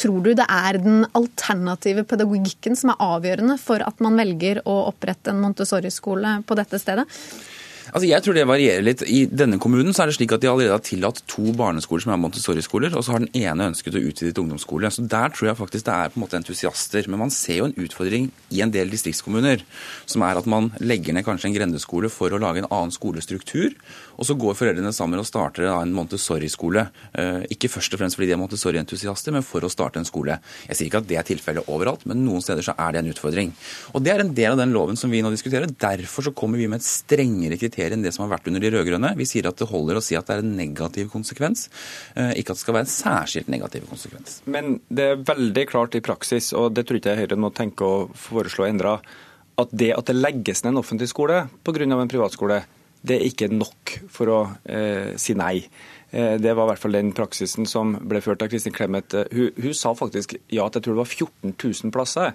Tror 0.01 0.23
du 0.25 0.33
det 0.33 0.47
er 0.49 0.79
den 0.81 1.03
alternative 1.17 2.07
pedagogikken 2.09 2.79
som 2.79 2.95
er 2.95 3.03
avgjørende 3.05 3.59
for 3.61 3.85
at 3.85 3.99
man 4.01 4.17
velger 4.21 4.63
å 4.65 4.77
opprette 4.89 5.33
en 5.33 5.43
Montessori-skole 5.43 6.39
på 6.49 6.57
dette 6.57 6.81
stedet? 6.81 7.05
Altså 7.91 8.07
jeg 8.07 8.23
tror 8.23 8.37
det 8.37 8.47
varierer 8.47 8.85
litt. 8.87 9.03
I 9.03 9.25
denne 9.27 9.59
kommunen 9.63 9.95
så 9.95 10.05
er 10.05 10.11
det 10.11 10.17
slik 10.19 10.33
at 10.35 10.43
de 10.43 10.51
allerede 10.51 10.77
har 10.77 10.85
tillatt 10.87 11.23
to 11.31 11.51
barneskoler 11.59 12.05
som 12.05 12.13
er 12.15 12.21
Montessori-skoler, 12.23 12.95
og 12.95 13.03
så 13.05 13.17
har 13.17 13.25
den 13.25 13.33
ene 13.43 13.71
ønsket 13.73 13.97
å 13.99 14.03
utvide 14.03 14.35
til 14.35 14.45
ungdomsskole. 14.45 14.91
Så 14.95 15.07
Der 15.11 15.33
tror 15.35 15.51
jeg 15.51 15.59
faktisk 15.59 15.87
det 15.89 15.97
er 15.97 16.13
på 16.13 16.21
en 16.21 16.25
måte 16.25 16.39
entusiaster. 16.39 17.09
Men 17.11 17.25
man 17.25 17.35
ser 17.35 17.61
jo 17.61 17.69
en 17.69 17.75
utfordring 17.75 18.31
i 18.55 18.63
en 18.63 18.71
del 18.71 18.93
distriktskommuner, 18.93 19.65
som 20.07 20.23
er 20.23 20.39
at 20.39 20.47
man 20.47 20.71
legger 20.79 21.17
ned 21.17 21.27
kanskje 21.27 21.51
en 21.51 21.57
grendeskole 21.57 22.11
for 22.13 22.31
å 22.31 22.41
lage 22.41 22.63
en 22.63 22.71
annen 22.71 22.95
skolestruktur. 22.95 23.75
Og 24.21 24.29
så 24.29 24.37
går 24.39 24.59
foreldrene 24.59 24.93
sammen 24.95 25.19
og 25.19 25.27
starter 25.27 25.67
en 25.73 25.95
Montessori-skole. 25.97 26.87
Eh, 27.19 27.43
ikke 27.57 27.73
først 27.73 27.97
og 27.97 28.03
fremst 28.03 28.19
fordi 28.19 28.31
de 28.31 28.37
er 28.37 28.43
Montessori-entusiaster, 28.43 29.35
men 29.35 29.47
for 29.47 29.67
å 29.67 29.73
starte 29.73 29.99
en 29.99 30.09
skole. 30.09 30.39
Jeg 30.69 30.77
sier 30.77 30.91
ikke 30.91 31.03
at 31.03 31.11
det 31.11 31.19
er 31.19 31.27
tilfellet 31.27 31.71
overalt, 31.73 32.07
men 32.07 32.23
noen 32.27 32.45
steder 32.45 32.63
så 32.67 32.77
er 32.79 32.95
det 32.95 33.03
en 33.03 33.13
utfordring. 33.15 33.55
Og 33.95 34.05
Det 34.05 34.13
er 34.15 34.23
en 34.23 34.35
del 34.35 34.53
av 34.53 34.59
den 34.59 34.73
loven 34.73 34.97
som 34.97 35.11
vi 35.11 35.23
nå 35.23 35.31
diskuterer. 35.33 35.71
Derfor 35.71 36.29
så 36.29 36.35
kommer 36.35 36.59
vi 36.59 36.69
med 36.69 36.81
et 36.81 36.87
strengere 36.87 37.59
kriterium 37.61 37.80
kriterier 37.81 37.97
enn 37.97 38.05
det 38.05 38.13
som 38.15 38.27
har 38.27 38.37
vært 38.37 38.49
under 38.51 38.63
de 38.63 38.71
rød-grønne. 38.75 39.15
Vi 39.17 39.27
sier 39.29 39.49
at 39.49 39.59
det 39.59 39.69
holder 39.71 39.99
å 39.99 40.05
si 40.05 40.17
at 40.19 40.29
det 40.29 40.37
er 40.37 40.45
en 40.45 40.57
negativ 40.57 41.11
konsekvens, 41.13 41.69
eh, 42.15 42.37
ikke 42.41 42.53
at 42.53 42.59
det 42.59 42.65
skal 42.65 42.77
være 42.77 42.87
en 42.87 42.95
særskilt 42.95 43.49
negativ 43.49 43.87
konsekvens. 43.89 44.41
Men 44.47 44.81
det 44.89 45.05
er 45.05 45.25
veldig 45.25 45.67
klart 45.69 45.95
i 45.95 46.05
praksis, 46.05 46.53
og 46.53 46.75
det 46.75 46.87
tror 46.87 47.01
ikke 47.01 47.15
jeg 47.15 47.25
Høyre 47.25 47.41
må 47.41 47.53
tenke 47.55 47.85
å 47.85 48.09
foreslå 48.15 48.69
endra, 48.69 49.01
at 49.59 49.73
det 49.73 49.93
at 49.97 50.07
det 50.07 50.17
legges 50.17 50.63
ned 50.65 50.75
en 50.75 50.83
offentlig 50.83 51.09
skole 51.11 51.49
pga. 51.65 51.85
en 51.85 52.09
privatskole, 52.09 52.65
det 53.03 53.17
er 53.17 53.25
ikke 53.25 53.49
nok 53.49 54.01
for 54.09 54.29
å 54.29 54.41
eh, 54.65 55.17
si 55.17 55.35
nei. 55.35 55.69
Eh, 56.11 56.37
det 56.39 56.55
var 56.55 56.67
i 56.67 56.73
hvert 56.73 56.83
fall 56.83 56.93
den 56.93 57.13
praksisen 57.13 57.67
som 57.67 57.97
ble 57.97 58.21
ført 58.21 58.43
av 58.43 58.49
Kristin 58.49 58.73
Clemet. 58.73 59.15
Hun, 59.33 59.51
hun, 59.57 59.75
sa 59.75 59.95
faktisk 59.95 60.37
ja 60.49 60.67
at 60.67 60.75
jeg 60.75 60.85
tror 60.85 60.95
det 60.97 61.05
var 61.05 61.15
14 61.15 61.55
000 61.57 61.93
plasser 61.95 62.35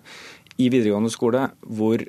i 0.57 0.69
videregående 0.69 1.11
skole 1.11 1.49
hvor 1.61 2.01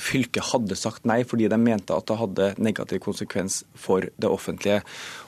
fylket 0.00 0.52
hadde 0.52 0.78
sagt 0.78 1.06
nei 1.08 1.22
fordi 1.28 1.48
de 1.50 1.58
mente 1.60 1.94
at 1.94 2.08
det 2.08 2.18
hadde 2.20 2.50
negativ 2.62 3.02
konsekvens 3.04 3.62
for 3.78 4.06
det 4.06 4.30
offentlige. 4.30 4.80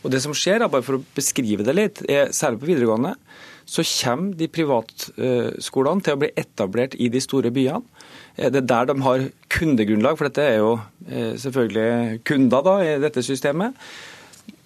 Og 0.02 0.14
det 0.14 0.22
som 0.24 0.36
skjer, 0.36 0.66
bare 0.68 0.84
for 0.86 0.98
å 0.98 1.04
beskrive 1.16 1.66
det 1.66 1.76
litt, 1.76 2.04
er 2.08 2.32
særlig 2.36 2.62
på 2.62 2.70
videregående, 2.72 3.14
så 3.64 3.84
kommer 3.88 4.36
de 4.36 4.48
privatskolene 4.52 6.04
til 6.04 6.16
å 6.16 6.20
bli 6.20 6.32
etablert 6.36 6.96
i 7.00 7.08
de 7.12 7.22
store 7.22 7.52
byene. 7.54 7.84
Eh, 8.36 8.50
det 8.52 8.64
er 8.64 8.70
der 8.72 8.90
de 8.90 8.98
har 9.06 9.28
kundegrunnlag, 9.54 10.18
for 10.18 10.28
dette 10.28 10.44
er 10.44 10.58
jo 10.60 10.74
eh, 11.08 11.32
selvfølgelig 11.40 12.24
kunder 12.28 12.66
da, 12.66 12.74
i 12.84 12.98
dette 13.02 13.24
systemet. 13.24 13.78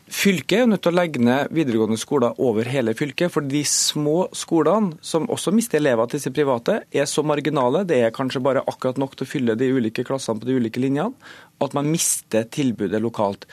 Fylket 0.09 0.63
er 0.63 0.69
nødt 0.71 0.81
til 0.87 0.95
å 0.95 0.97
legge 0.97 1.21
ned 1.21 1.51
videregående 1.53 1.99
skoler 2.01 2.39
over 2.41 2.69
hele 2.71 2.95
fylket. 2.97 3.33
For 3.33 3.45
de 3.45 3.61
små 3.69 4.29
skolene, 4.37 4.97
som 5.05 5.29
også 5.29 5.53
mister 5.53 5.83
elever 5.83 6.09
til 6.09 6.17
disse 6.17 6.33
private, 6.33 6.79
er 6.89 7.09
så 7.11 7.25
marginale, 7.27 7.85
det 7.89 7.99
er 8.07 8.15
kanskje 8.17 8.43
bare 8.45 8.65
akkurat 8.65 9.01
nok 9.01 9.19
til 9.19 9.27
å 9.27 9.31
fylle 9.31 9.57
de 9.59 9.69
ulike 9.75 10.07
klassene 10.09 10.41
på 10.41 10.49
de 10.49 10.57
ulike 10.57 10.81
linjene, 10.81 11.13
at 11.61 11.77
man 11.77 11.91
mister 11.93 12.49
tilbudet 12.49 13.03
lokalt. 13.05 13.45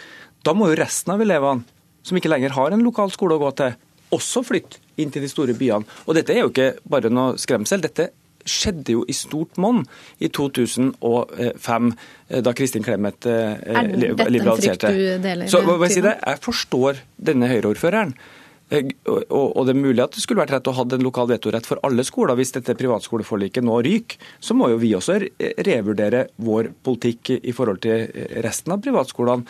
Da 0.47 0.55
må 0.55 0.69
jo 0.71 0.79
resten 0.79 1.15
av 1.15 1.23
elevene, 1.25 1.65
som 2.05 2.19
ikke 2.19 2.31
lenger 2.31 2.55
har 2.55 2.71
en 2.71 2.85
lokal 2.85 3.11
skole 3.11 3.35
å 3.35 3.41
gå 3.41 3.51
til, 3.59 3.75
også 4.15 4.45
flytte 4.45 4.79
inn 5.01 5.11
til 5.11 5.25
de 5.25 5.31
store 5.31 5.55
byene. 5.57 5.83
Og 6.07 6.15
dette 6.15 6.31
er 6.31 6.45
jo 6.45 6.53
ikke 6.53 6.75
bare 6.87 7.11
noe 7.11 7.35
skremsel. 7.41 7.83
Dette 7.83 8.11
skjedde 8.45 8.95
jo 8.95 9.03
i 9.09 9.15
stort 9.15 9.59
monn 9.61 9.83
i 10.23 10.29
2005, 10.29 11.91
eh, 12.29 12.41
da 12.45 12.53
Kristin 12.57 12.85
Clemet 12.85 13.27
eh, 13.29 13.83
liberaliserte. 13.97 14.95
Så 15.51 15.61
hva 15.65 15.79
jeg, 15.87 15.97
si 15.97 16.05
det? 16.05 16.17
jeg 16.21 16.41
forstår 16.45 17.05
denne 17.31 17.49
Høyre-ordføreren. 17.51 18.15
Eh, 18.73 18.87
og 19.05 19.61
det 19.67 19.75
er 19.75 19.81
mulig 19.81 20.01
at 20.01 20.15
det 20.15 20.23
skulle 20.23 20.41
vært 20.41 20.55
rett 20.55 20.69
å 20.69 20.75
ha 20.77 20.85
en 20.85 21.05
lokal 21.05 21.29
vetorett 21.29 21.67
for 21.69 21.81
alle 21.85 22.05
skoler. 22.07 22.37
Hvis 22.37 22.55
dette 22.55 22.77
privatskoleforliket 22.77 23.65
nå 23.65 23.79
ryker, 23.85 24.21
så 24.39 24.57
må 24.57 24.71
jo 24.73 24.79
vi 24.81 24.93
også 24.97 25.19
revurdere 25.67 26.27
vår 26.45 26.71
politikk 26.85 27.35
i 27.37 27.53
forhold 27.55 27.83
til 27.85 28.09
resten 28.45 28.73
av 28.75 28.81
privatskolene. 28.85 29.45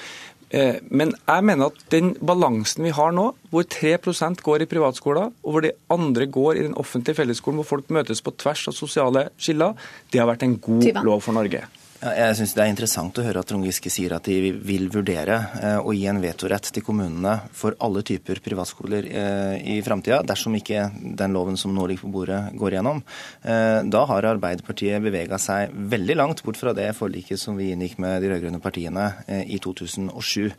Eh, 0.55 0.77
men 0.87 1.11
jeg 1.11 1.43
mener 1.43 1.71
at 1.71 1.79
den 1.91 2.13
balansen 2.23 2.85
vi 2.87 2.93
har 2.95 3.15
nå, 3.15 3.27
hvor 3.51 3.65
3% 3.67 4.43
går 4.45 4.63
i 4.63 4.69
privatskoler, 4.71 5.33
og 5.43 5.55
hvor 5.55 5.65
de 5.65 5.73
andre 5.91 6.27
går 6.31 6.59
i 6.59 6.67
den 6.67 6.77
offentlige 6.79 7.19
fellesskolen, 7.19 7.59
hvor 7.59 7.73
folk 7.75 7.91
møtes 7.91 8.23
på 8.23 8.33
tvers 8.39 8.67
av 8.71 8.77
sosiale 8.77 9.27
skiller, 9.35 9.75
det 10.13 10.21
har 10.21 10.31
vært 10.31 10.47
en 10.47 10.55
god 10.63 11.03
lov 11.03 11.25
for 11.25 11.35
Norge. 11.35 11.65
Jeg 11.95 12.35
synes 12.35 12.51
Det 12.51 12.59
er 12.59 12.69
interessant 12.73 13.19
å 13.19 13.23
høre 13.23 13.39
at 13.39 13.47
Trond 13.47 13.63
Giske 13.63 13.89
sier 13.93 14.11
at 14.17 14.27
de 14.27 14.51
vil 14.67 14.89
vurdere 14.91 15.37
eh, 15.61 15.77
å 15.79 15.93
gi 15.95 16.03
en 16.11 16.19
vetorett 16.19 16.67
til 16.75 16.83
kommunene 16.83 17.37
for 17.55 17.77
alle 17.79 18.01
typer 18.05 18.41
privatskoler 18.43 19.07
eh, 19.07 19.53
i 19.71 19.77
framtida, 19.85 20.19
dersom 20.27 20.57
ikke 20.59 20.89
den 21.15 21.35
loven 21.35 21.55
som 21.59 21.71
nå 21.71 21.85
ligger 21.87 22.03
på 22.03 22.11
bordet, 22.11 22.39
går 22.59 22.75
gjennom. 22.75 22.99
Eh, 23.47 23.79
da 23.87 24.01
har 24.09 24.27
Arbeiderpartiet 24.27 24.99
bevega 25.05 25.39
seg 25.39 25.71
veldig 25.71 26.17
langt 26.19 26.43
bort 26.43 26.59
fra 26.59 26.73
det 26.75 26.89
forliket 26.97 27.39
som 27.39 27.55
vi 27.55 27.69
inngikk 27.71 27.95
med 28.03 28.19
de 28.23 28.33
rød-grønne 28.33 28.59
partiene 28.63 29.07
i 29.47 29.57
2007. 29.61 30.51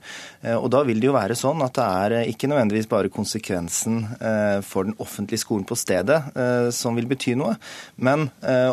Og 0.57 0.67
Da 0.73 0.83
vil 0.87 1.01
det 1.03 1.09
jo 1.09 1.15
være 1.17 1.37
sånn 1.39 1.61
at 1.65 1.77
det 1.77 1.85
er 1.85 2.31
ikke 2.31 2.49
nødvendigvis 2.51 2.89
bare 2.91 3.13
konsekvensen 3.13 4.03
for 4.67 4.89
den 4.89 4.97
offentlige 5.03 5.43
skolen 5.43 5.67
på 5.69 5.77
stedet 5.79 6.19
som 6.75 6.97
vil 6.99 7.09
bety 7.11 7.35
noe, 7.39 7.57
men 7.97 8.29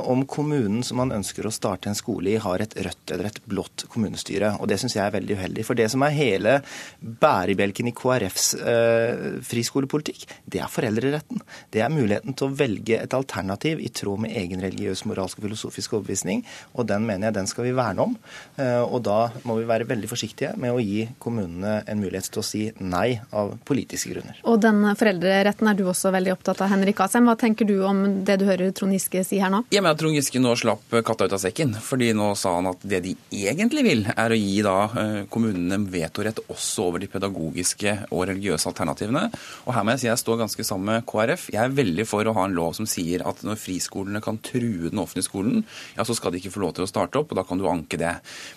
om 0.08 0.24
kommunen 0.30 0.84
som 0.86 1.02
man 1.02 1.14
ønsker 1.16 1.48
å 1.48 1.54
starte 1.54 1.92
en 1.92 1.98
skole 1.98 2.34
i, 2.34 2.40
har 2.42 2.53
et 2.62 2.76
rødt 2.86 3.14
eller 3.14 3.30
et 3.30 3.40
blått 3.50 3.86
kommunestyre. 3.90 4.54
Og 4.60 4.68
Det 4.68 4.80
syns 4.82 4.96
jeg 4.98 5.06
er 5.06 5.16
veldig 5.16 5.38
uheldig. 5.40 5.66
For 5.66 5.80
det 5.80 5.90
som 5.92 6.04
er 6.06 6.16
hele 6.16 6.60
bærebjelken 7.00 7.90
i 7.90 7.96
KrFs 7.98 8.48
eh, 8.60 9.40
friskolepolitikk, 9.48 10.28
det 10.46 10.62
er 10.62 10.72
foreldreretten. 10.72 11.42
Det 11.74 11.82
er 11.82 11.94
muligheten 11.94 12.38
til 12.38 12.50
å 12.50 12.56
velge 12.60 13.00
et 13.00 13.18
alternativ 13.18 13.82
i 13.82 13.90
tråd 13.90 14.26
med 14.26 14.38
egen 14.38 14.62
religiøs, 14.64 15.06
moralsk 15.10 15.40
og 15.40 15.48
filosofisk 15.48 15.98
overbevisning. 15.98 16.44
Og 16.78 16.88
den 16.90 17.08
mener 17.08 17.30
jeg 17.30 17.38
den 17.40 17.50
skal 17.50 17.68
vi 17.68 17.76
verne 17.78 18.08
om. 18.10 18.18
Eh, 18.58 18.82
og 18.84 19.02
da 19.08 19.32
må 19.48 19.58
vi 19.60 19.68
være 19.70 19.88
veldig 19.90 20.12
forsiktige 20.12 20.54
med 20.60 20.74
å 20.76 20.82
gi 20.84 21.08
kommunene 21.24 21.80
en 21.90 22.02
mulighet 22.02 22.32
til 22.34 22.44
å 22.44 22.46
si 22.46 22.64
nei 22.84 23.18
av 23.36 23.56
politiske 23.68 24.14
grunner. 24.14 24.40
Og 24.50 24.60
den 24.64 24.84
foreldreretten 25.00 25.70
er 25.70 25.78
du 25.78 25.86
også 25.90 26.14
veldig 26.14 26.36
opptatt 26.36 26.62
av, 26.64 26.72
Henrik 26.74 27.02
Asheim. 27.04 27.28
Hva 27.30 27.38
tenker 27.40 27.68
du 27.70 27.76
om 27.86 28.04
det 28.26 28.40
du 28.42 28.48
hører 28.48 28.74
Trond 28.76 28.96
Giske 28.96 29.24
si 29.28 29.40
her 29.42 29.52
nå? 29.54 29.64
Jeg 29.74 29.84
mener 29.84 29.96
at 29.96 30.02
Trond 30.02 30.18
Giske 30.18 30.42
nå 30.42 30.56
slapp 30.60 30.98
katta 31.06 31.28
ut 31.28 31.36
av 31.36 31.42
sekken. 31.42 31.76
fordi 31.84 32.12
nå 32.18 32.34
sa 32.44 32.58
han 32.58 32.70
at 32.72 32.84
det 32.88 33.02
de 33.06 33.14
egentlig 33.34 33.84
vil, 33.86 34.04
er 34.10 34.34
å 34.34 34.38
gi 34.38 34.60
da 34.66 34.76
eh, 35.00 35.20
kommunene 35.32 35.80
vetorett 35.92 36.42
også 36.52 36.88
over 36.90 37.04
de 37.04 37.10
pedagogiske 37.12 37.96
og 38.10 38.26
religiøse 38.30 38.70
alternativene. 38.72 39.26
Og 39.68 39.76
her 39.76 39.86
må 39.86 39.96
jeg 39.96 40.04
si 40.04 40.10
jeg 40.10 40.22
står 40.22 40.42
ganske 40.44 40.66
sammen 40.68 40.92
med 40.92 41.08
KrF. 41.10 41.48
Jeg 41.54 41.62
er 41.64 41.78
veldig 41.78 42.08
for 42.10 42.28
å 42.28 42.36
ha 42.38 42.48
en 42.48 42.58
lov 42.58 42.76
som 42.78 42.90
sier 42.90 43.24
at 43.28 43.44
når 43.48 43.60
friskolene 43.62 44.22
kan 44.24 44.40
true 44.44 44.92
den 44.92 45.02
offentlige 45.02 45.30
skolen, 45.30 45.64
ja, 45.98 46.06
så 46.08 46.16
skal 46.18 46.34
de 46.34 46.42
ikke 46.42 46.54
få 46.56 46.64
lov 46.66 46.76
til 46.78 46.88
å 46.88 46.90
starte 46.90 47.22
opp, 47.22 47.32
og 47.32 47.40
da 47.40 47.46
kan 47.48 47.62
du 47.62 47.68
anke 47.72 48.00
det. 48.02 48.16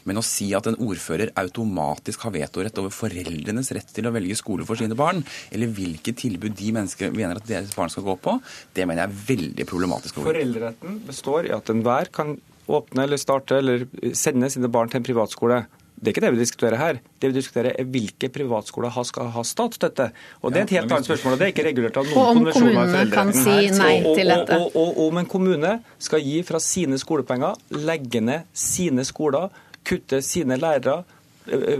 Men 0.08 0.20
å 0.20 0.26
si 0.26 0.50
at 0.56 0.68
en 0.70 0.78
ordfører 0.82 1.34
automatisk 1.38 2.26
har 2.26 2.34
vetorett 2.36 2.82
over 2.82 2.94
foreldrenes 2.94 3.72
rett 3.76 3.94
til 3.96 4.08
å 4.08 4.14
velge 4.14 4.38
skole 4.38 4.66
for 4.68 4.78
sine 4.80 4.98
barn, 4.98 5.22
eller 5.54 5.72
hvilke 5.76 6.14
tilbud 6.16 6.56
de 6.58 6.72
mennesker 6.76 7.14
mener 7.14 7.40
at 7.40 7.48
deres 7.48 7.74
barn 7.76 7.92
skal 7.92 8.06
gå 8.06 8.18
på, 8.22 8.38
det 8.76 8.86
mener 8.88 9.04
jeg 9.04 9.12
er 9.12 9.24
veldig 9.30 9.68
problematisk. 9.68 10.20
Foreldreretten 10.26 11.00
består 11.06 11.48
i 11.48 11.54
at 11.56 11.72
enhver 11.72 12.10
kan 12.14 12.36
åpne 12.66 13.06
eller 13.06 13.20
starte 13.20 13.58
eller 13.60 13.86
sende 14.14 14.50
sine 14.50 14.70
barn 14.72 14.90
til 14.90 15.00
en 15.00 15.06
privatskole. 15.06 15.64
Det 15.96 16.10
er 16.10 16.12
ikke 16.12 16.24
det 16.26 16.32
vi 16.34 16.40
diskuterer 16.42 16.76
her. 16.76 16.98
Det 17.20 17.30
vi 17.30 17.38
diskuterer 17.38 17.76
er 17.80 17.86
hvilke 17.88 18.28
privatskoler 18.28 18.92
skal 19.08 19.30
ha 19.32 19.44
statsstøtte. 19.48 20.10
Og 20.42 20.52
Det 20.52 20.60
er 20.60 20.64
et 20.66 20.74
helt 20.76 20.92
annet 20.92 21.08
spørsmål. 21.08 21.32
og 21.32 21.38
Det 21.38 21.46
er 21.46 21.52
ikke 21.54 21.64
regulert 21.64 21.96
av 21.96 22.04
noen 22.04 22.36
konvensjoner. 22.36 22.72
Og 22.72 22.76
om 22.76 22.92
kommunene 22.92 23.12
kan 23.14 23.32
si 23.32 23.54
nei 23.78 23.94
til 24.04 24.32
dette. 24.32 24.58
Og, 24.58 24.76
og, 24.76 24.90
og, 24.90 25.06
om 25.06 25.20
en 25.22 25.26
kommune 25.26 25.72
skal 25.98 26.20
gi 26.20 26.42
fra 26.44 26.60
sine 26.60 26.98
skolepenger, 27.00 27.56
legge 27.70 28.20
ned 28.20 28.44
sine 28.52 29.06
skoler, 29.08 29.48
kutte 29.88 30.20
sine 30.20 30.60
lærere, 30.60 31.04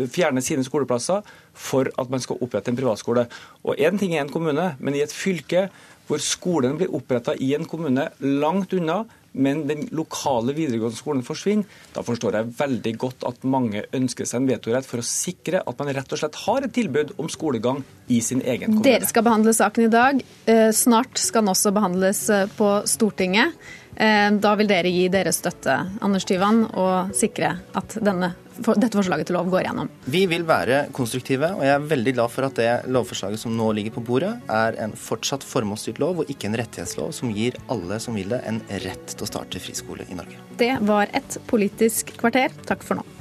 fjerne 0.08 0.40
sine 0.40 0.64
skoleplasser 0.64 1.26
for 1.52 1.90
at 1.98 2.10
man 2.10 2.22
skal 2.22 2.40
opprette 2.40 2.72
en 2.72 2.78
privatskole. 2.78 3.26
Og 3.64 3.76
Én 3.76 3.98
ting 3.98 4.14
er 4.14 4.24
en 4.24 4.32
kommune, 4.32 4.76
men 4.78 4.94
i 4.94 5.04
et 5.04 5.12
fylke 5.12 5.68
hvor 6.06 6.22
skolen 6.22 6.78
blir 6.78 6.92
oppretta 6.94 7.34
i 7.42 7.52
en 7.56 7.66
kommune 7.66 8.08
langt 8.20 8.72
unna, 8.72 9.04
men 9.36 9.64
den 9.68 9.86
lokale 9.96 10.54
videregående 10.56 10.98
skolen 10.98 11.24
forsvinner, 11.26 11.68
da 11.94 12.04
forstår 12.06 12.38
jeg 12.40 12.52
veldig 12.58 12.92
godt 13.02 13.26
at 13.28 13.46
mange 13.46 13.84
ønsker 13.96 14.28
seg 14.28 14.42
en 14.42 14.50
vetorett 14.50 14.88
for 14.88 15.02
å 15.02 15.06
sikre 15.06 15.62
at 15.62 15.80
man 15.80 15.92
rett 15.96 16.12
og 16.12 16.20
slett 16.20 16.40
har 16.46 16.66
et 16.66 16.74
tilbud 16.76 17.14
om 17.22 17.30
skolegang 17.32 17.82
i 18.08 18.20
sin 18.24 18.42
egen 18.42 18.72
kommune. 18.72 18.86
Dere 18.86 19.08
skal 19.08 19.26
behandle 19.26 19.54
saken 19.56 19.88
i 19.88 19.92
dag. 19.92 20.22
Eh, 20.46 20.70
snart 20.76 21.20
skal 21.20 21.44
den 21.44 21.52
også 21.52 21.74
behandles 21.76 22.22
eh, 22.32 22.46
på 22.58 22.70
Stortinget. 22.88 23.56
Eh, 23.96 24.30
da 24.40 24.54
vil 24.58 24.68
dere 24.70 24.92
gi 24.92 25.06
deres 25.12 25.40
støtte, 25.42 25.78
Anders 26.04 26.26
Tyvand, 26.28 26.68
og 26.76 27.14
sikre 27.16 27.56
at 27.76 27.98
denne, 28.00 28.34
dette 28.56 28.96
forslaget 28.96 29.28
til 29.28 29.36
lov 29.38 29.50
går 29.52 29.66
gjennom? 29.68 29.90
Vi 30.12 30.24
vil 30.30 30.46
være 30.48 30.86
konstruktive, 30.96 31.52
og 31.56 31.64
jeg 31.66 31.74
er 31.76 31.88
veldig 31.92 32.14
glad 32.18 32.32
for 32.32 32.48
at 32.48 32.58
det 32.58 32.70
lovforslaget 32.92 33.42
som 33.42 33.56
nå 33.56 33.70
ligger 33.76 33.96
på 33.96 34.04
bordet, 34.06 34.32
er 34.52 34.78
en 34.82 34.94
fortsatt 34.98 35.44
formålsstyrt 35.46 36.00
lov 36.02 36.24
og 36.24 36.32
ikke 36.32 36.50
en 36.50 36.58
rettighetslov 36.60 37.12
som 37.16 37.32
gir 37.34 37.58
alle 37.72 38.00
som 38.02 38.16
vil 38.18 38.32
det, 38.32 38.42
en 38.48 38.62
rett 38.86 39.12
til 39.14 39.26
å 39.26 39.30
starte 39.30 39.62
friskole 39.62 40.08
i 40.10 40.18
Norge. 40.18 40.40
Det 40.60 40.74
var 40.88 41.12
et 41.16 41.40
Politisk 41.46 42.14
kvarter. 42.18 42.54
Takk 42.66 42.82
for 42.86 42.98
nå. 42.98 43.15